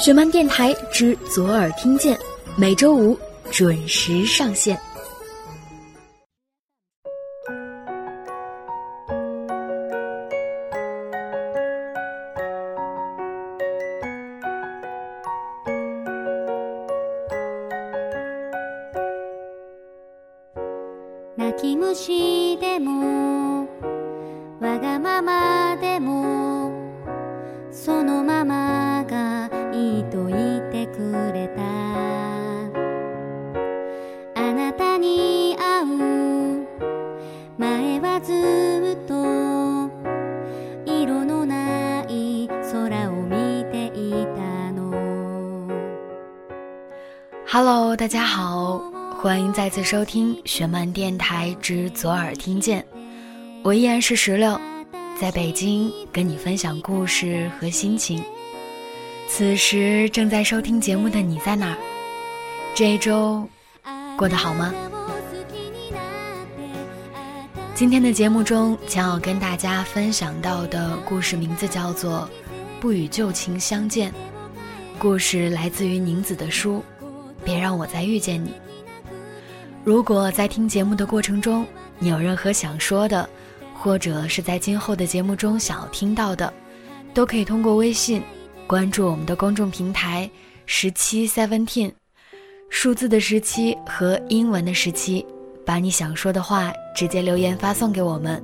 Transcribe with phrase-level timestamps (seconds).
[0.00, 2.18] 雪漫电台之左耳听见，
[2.56, 3.18] 每周五
[3.50, 4.78] 准时上线。
[21.38, 23.66] 泣き虫でも
[24.60, 26.72] わがままでも
[27.70, 28.79] そのままがいいと言って
[30.90, 31.62] くれた
[34.34, 36.66] あなたに会う
[37.58, 39.14] 前はずっと
[40.90, 44.92] 色のない空を見ていたの
[47.46, 48.80] Hello，大家好，
[49.20, 52.84] 欢迎再次收听雪漫电台之左耳听见，
[53.62, 54.60] 我依然是石榴，
[55.18, 58.22] 在北京跟你分享故事和心情。
[59.33, 61.77] 此时正在收听节目的你在哪儿？
[62.75, 63.47] 这一周
[64.17, 64.73] 过得好吗？
[67.73, 72.29] 今天的节目中将要跟大家分享到的故事名字叫做
[72.81, 74.11] 《不与旧情相见》，
[74.99, 76.83] 故事来自于宁子的书
[77.41, 78.49] 《别让我再遇见你》。
[79.85, 81.65] 如果在听节目的过程中，
[81.99, 83.27] 你有任何想说的，
[83.73, 86.53] 或者是在今后的节目中想要听到的，
[87.13, 88.21] 都可以通过微信
[88.71, 90.31] 关注我们的公众平台
[90.65, 91.91] “十七 Seventeen”，
[92.69, 95.25] 数字的十七和英文的十七，
[95.65, 98.41] 把你想说的话直接留言发送给我们。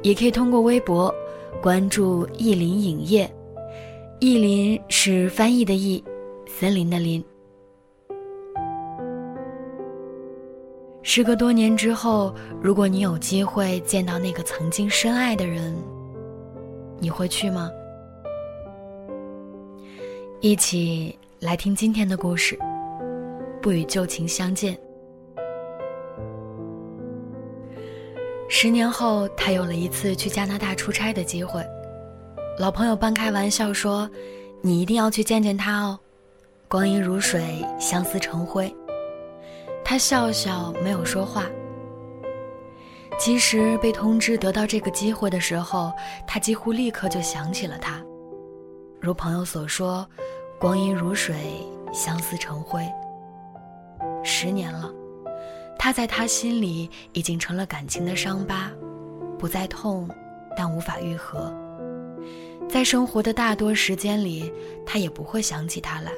[0.00, 1.14] 也可以通过微博
[1.60, 3.30] 关注“意林影业”，
[4.18, 6.02] 意林是翻译的意，
[6.46, 7.22] 森林的林。
[11.02, 15.76] 时隔多年之后，如果你有机会见到那个曾经深爱的人，
[16.98, 17.70] 你会去吗？
[20.42, 22.58] 一起来听今天的故事，
[23.60, 24.74] 不与旧情相见。
[28.48, 31.62] 十年后，他有了一次去加拿大出差的机会，
[32.58, 34.10] 老朋友半开玩笑说
[34.62, 36.00] ：“你一定要去见见他哦，
[36.68, 38.74] 光阴如水，相思成灰。”
[39.84, 41.44] 他笑笑，没有说话。
[43.18, 45.92] 其实被通知得到这个机会的时候，
[46.26, 48.02] 他几乎立刻就想起了他。
[49.00, 50.06] 如朋友所说，
[50.58, 51.34] 光阴如水，
[51.90, 52.86] 相思成灰。
[54.22, 54.92] 十年了，
[55.78, 58.70] 他在他心里已经成了感情的伤疤，
[59.38, 60.06] 不再痛，
[60.54, 61.50] 但无法愈合。
[62.68, 64.52] 在生活的大多时间里，
[64.84, 66.12] 他也不会想起他来。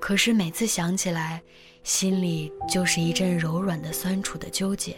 [0.00, 1.40] 可是每次想起来，
[1.84, 4.96] 心里就是一阵柔软的酸楚的纠结。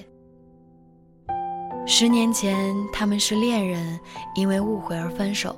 [1.87, 4.01] 十年前，他们是恋人，
[4.35, 5.55] 因为误会而分手。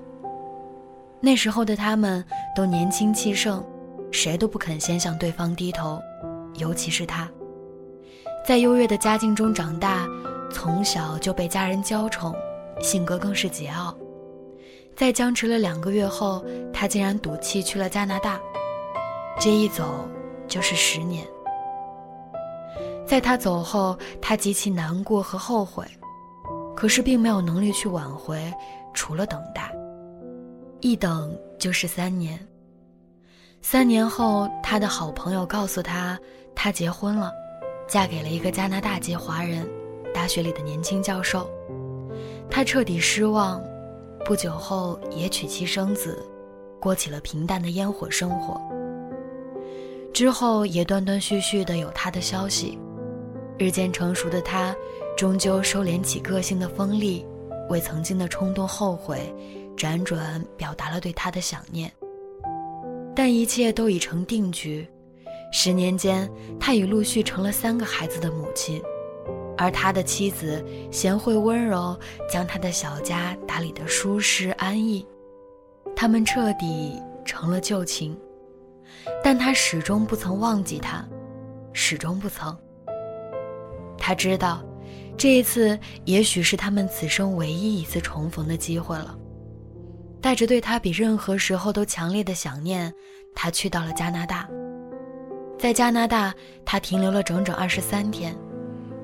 [1.21, 2.25] 那时候的他们
[2.55, 3.65] 都年轻气盛，
[4.13, 6.01] 谁都不肯先向对方低头，
[6.55, 7.29] 尤其是他。
[8.47, 10.07] 在优越的家境中长大，
[10.51, 12.35] 从小就被家人娇宠，
[12.81, 13.95] 性格更是桀骜。
[14.97, 18.39] 在僵持了两个月后，他竟然赌气去了加拿大。
[19.41, 20.09] 这一走
[20.47, 21.27] 就是十年。
[23.07, 25.85] 在他走后，他极其难过和后悔，
[26.77, 28.53] 可是并没有能力去挽回，
[28.93, 29.73] 除了等待。
[30.81, 32.39] 一等就是三年。
[33.61, 36.19] 三年后，他的好朋友告诉他，
[36.55, 37.33] 他结婚了，
[37.89, 39.69] 嫁给了一个加拿大籍华人，
[40.15, 41.51] 大学里的年轻教授。
[42.49, 43.61] 他彻底失望，
[44.25, 46.25] 不久后也娶妻生子，
[46.81, 48.61] 过起了平淡的烟火生活。
[50.15, 52.79] 之后也断断续续的有他的消息，
[53.59, 54.75] 日渐成熟的他，
[55.17, 57.27] 终究收敛起个性的锋利，
[57.69, 59.35] 为曾经的冲动后悔，
[59.79, 61.91] 辗转表达了对他的想念。
[63.15, 64.87] 但一切都已成定局，
[65.53, 66.31] 十年间，
[66.61, 68.83] 他已陆续成了三个孩子的母亲，
[69.57, 71.99] 而他的妻子贤惠温柔，
[72.31, 75.07] 将他的小家打理得舒适安逸，
[75.97, 78.19] 他们彻底成了旧情。
[79.23, 81.05] 但他始终不曾忘记他，
[81.73, 82.57] 始终不曾。
[83.97, 84.63] 他知道，
[85.17, 89.19] 这一次也许是他们此生唯一一次重逢的机会了。
[90.21, 92.93] 带着对他比任何时候都强烈的想念，
[93.35, 94.49] 他去到了加拿大。
[95.59, 96.35] 在加拿大，
[96.65, 98.37] 他停留了整整二十三天，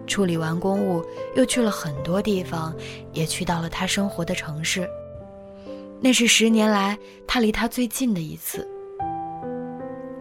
[0.06, 2.75] 处理完公务，又去了很多地方，
[3.12, 4.88] 也去到了他生活的城市。
[6.00, 8.69] 那是十年来他离他最近的一次。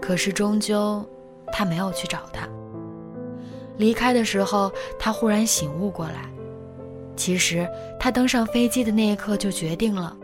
[0.01, 1.03] 可是终究，
[1.51, 2.47] 他没有去找他。
[3.77, 6.29] 离开的时候，他忽然醒悟过来，
[7.15, 7.67] 其实
[7.99, 10.15] 他登上飞机的那一刻就决定了，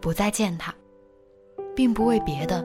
[0.00, 0.74] 不再见他，
[1.76, 2.64] 并不为别的，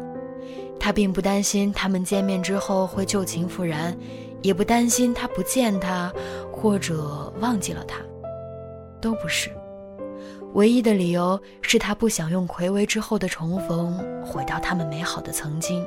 [0.79, 3.95] 他并不担心他们见面之后会旧情复燃，
[4.41, 6.11] 也不担心他不见他
[6.51, 7.99] 或者忘记了他，
[9.01, 9.49] 都不是。
[10.53, 15.85] 唯一的理由是他不想用魁违之后的重逢毁掉他们美好的曾经，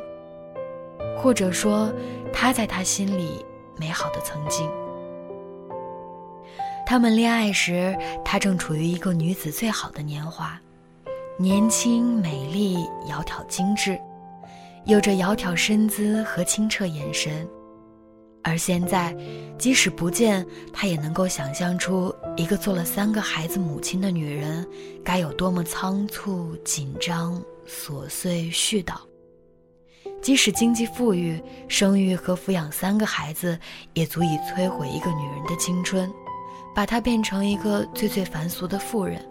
[1.16, 1.90] 或者说
[2.32, 3.44] 他在他心里
[3.78, 4.70] 美好的曾经。
[6.84, 10.60] 他们恋爱时，他正处于一个女子最好的年华，
[11.40, 13.96] 年轻、美丽、窈窕、精致，
[14.86, 17.48] 有着窈窕身姿和清澈眼神。
[18.42, 19.16] 而现在，
[19.56, 24.66] 即使不见，他也能够想象出一个做了三个孩子母亲的女人，
[25.04, 28.94] 该有多么仓促、紧张、琐碎、絮叨。
[30.20, 33.56] 即使经济富裕，生育和抚养三个孩子，
[33.94, 36.12] 也足以摧毁一个女人的青春。
[36.74, 39.24] 把她变成一个最最凡俗的妇人。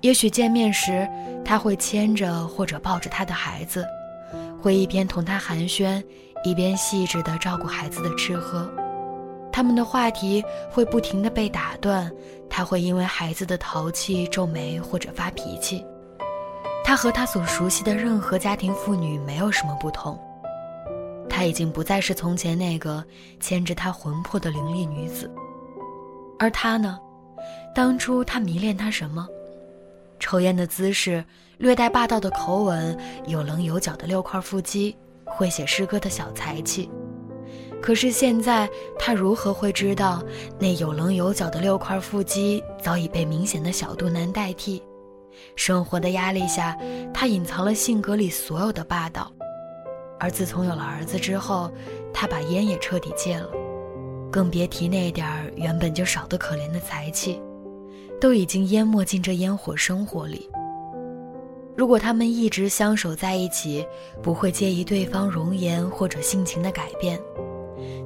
[0.00, 1.08] 也许见面时，
[1.44, 3.84] 他会牵着或者抱着他的孩子，
[4.60, 6.02] 会一边同他寒暄，
[6.44, 8.70] 一边细致地照顾孩子的吃喝。
[9.52, 12.08] 他们的话题会不停地被打断，
[12.48, 15.84] 他会因为孩子的淘气皱眉或者发脾气。
[16.84, 20.18] 他和他所熟悉的任何家庭妇女没有什么不同。
[21.28, 23.04] 他已经不再是从前那个
[23.40, 25.30] 牵着他魂魄的伶俐女子。
[26.38, 26.98] 而他呢？
[27.74, 29.26] 当初他迷恋他什么？
[30.18, 31.24] 抽烟的姿势，
[31.58, 36.90] 略带霸道的口吻，有棱有角的六块腹肌，会写诗歌的小才气。
[37.80, 38.68] 可是现在，
[38.98, 40.22] 他如何会知道，
[40.58, 44.82] 那有棱有角的六块腹肌早已被明显的小肚腩代替？
[45.54, 46.76] 生活的压力下，
[47.14, 49.32] 他隐藏了性格里所有的霸道。
[50.18, 51.70] 而自从有了儿子之后，
[52.12, 53.48] 他把烟也彻底戒了。
[54.32, 57.40] 更别提那点儿原本就少得可怜的才气，
[58.20, 60.48] 都已经淹没进这烟火生活里。
[61.76, 63.86] 如果他们一直相守在一起，
[64.22, 67.20] 不会介意对方容颜或者性情的改变，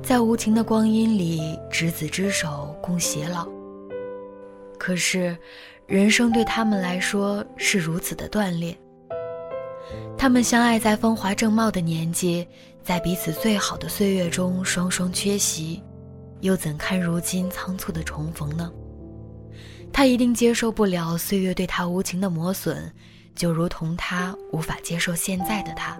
[0.03, 3.49] 在无情的光阴里执子之手共偕老。
[4.79, 5.35] 可是，
[5.87, 8.77] 人生对他们来说是如此的断裂。
[10.19, 12.47] 他们相爱在风华正茂的年纪，
[12.83, 15.83] 在彼此最好的岁月中双双缺席。
[16.41, 18.71] 又怎堪如今仓促的重逢呢？
[19.93, 22.91] 他一定接受不了岁月对他无情的磨损，
[23.35, 25.97] 就如同他无法接受现在的他。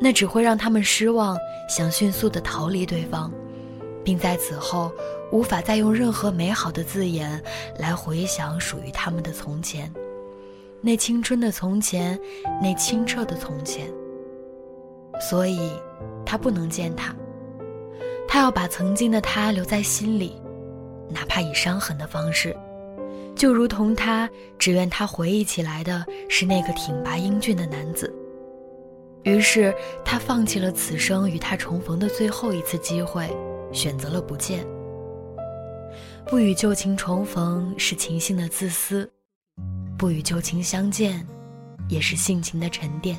[0.00, 1.36] 那只会让他们失望，
[1.68, 3.32] 想迅速的逃离对方，
[4.04, 4.92] 并在此后
[5.32, 7.42] 无法再用任何美好的字眼
[7.78, 9.90] 来回想属于他们的从前，
[10.80, 12.18] 那青春的从前，
[12.60, 13.90] 那清澈的从前。
[15.20, 15.70] 所以，
[16.26, 17.14] 他不能见他。
[18.28, 20.36] 他要把曾经的他留在心里，
[21.08, 22.54] 哪怕以伤痕的方式，
[23.34, 24.28] 就如同他
[24.58, 28.12] 只愿他回忆起来的是那个挺拔英俊的男子。
[29.22, 33.28] 于是他放弃了此生与他重逢的最后一次机会，
[33.72, 34.66] 选择了不见。
[36.26, 39.10] 不与旧情重逢是情性的自私，
[39.98, 41.26] 不与旧情相见，
[41.88, 43.16] 也是性情的沉淀。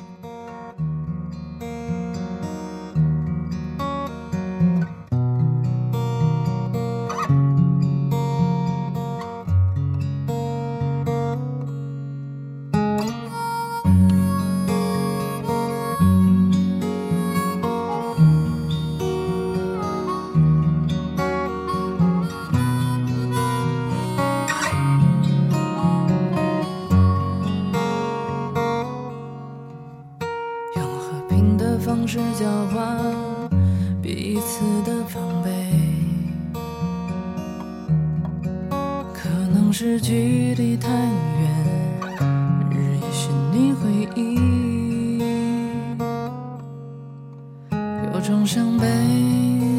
[48.12, 48.86] 有种伤悲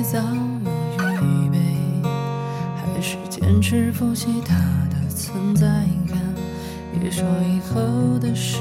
[0.03, 1.57] 早有预备，
[2.75, 4.55] 还是坚持复习它
[4.89, 5.67] 的存在
[6.07, 6.17] 感，
[6.99, 8.59] 别说以后的事。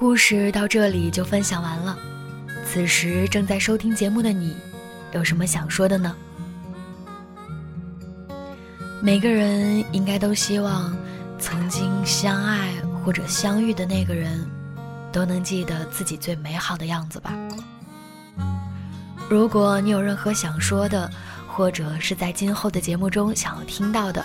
[0.00, 1.94] 故事到这里就分享完了。
[2.64, 4.56] 此时正在收听节目的你，
[5.12, 6.16] 有什么想说的呢？
[9.02, 10.96] 每个人应该都希望，
[11.38, 12.72] 曾经相爱
[13.04, 14.50] 或者相遇的那个人，
[15.12, 17.34] 都能记得自己最美好的样子吧。
[19.28, 21.10] 如果你有任何想说的，
[21.46, 24.24] 或者是在今后的节目中想要听到的，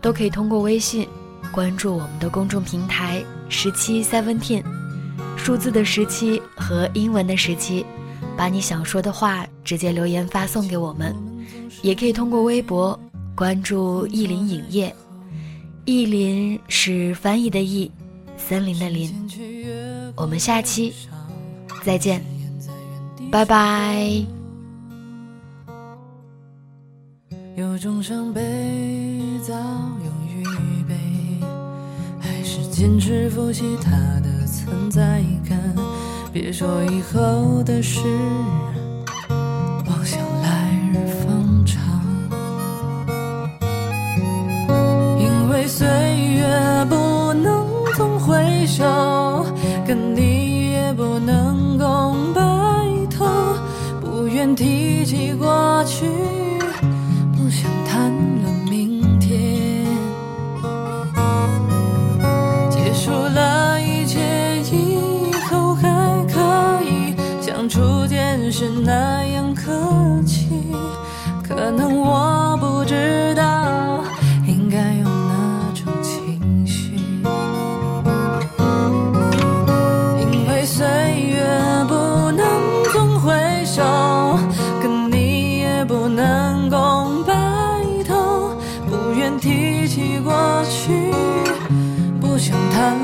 [0.00, 1.08] 都可以通过微信
[1.50, 4.62] 关注我们的公众平台十七 seventeen，
[5.38, 7.86] 数字的十七和英文的十七，
[8.36, 11.16] 把你想说的话直接留言发送给我们，
[11.80, 12.98] 也可以通过微博
[13.34, 14.94] 关注意林影业，
[15.86, 17.90] 意林是翻译的意，
[18.36, 19.10] 森林的林，
[20.14, 20.92] 我们下期
[21.82, 22.22] 再见，
[23.30, 24.06] 拜拜。
[27.56, 28.40] 有种伤悲
[29.42, 30.44] 早有预
[30.86, 30.94] 备，
[32.20, 33.90] 还是坚持复习它
[34.20, 34.37] 的
[34.68, 35.58] 存在感。
[36.30, 38.00] 别说以后的事，
[39.86, 41.78] 妄想来日方长。
[45.18, 46.44] 因为岁月
[46.88, 48.84] 不能总回首，
[49.86, 52.42] 跟你也不能共白
[53.10, 53.26] 头，
[54.00, 56.06] 不愿提起过去。
[68.50, 69.70] 是那样客
[70.26, 70.48] 气，
[71.46, 74.02] 可能我不知道
[74.46, 76.94] 应该用哪种情绪，
[80.20, 81.44] 因为岁月
[81.86, 81.94] 不
[82.32, 82.44] 能
[82.92, 83.32] 总回
[83.66, 83.82] 首，
[84.82, 87.34] 跟你也不能共白
[88.06, 88.56] 头，
[88.88, 90.32] 不愿提起过
[90.64, 91.12] 去，
[92.18, 92.96] 不想谈